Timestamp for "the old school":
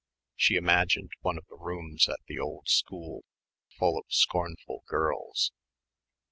2.25-3.23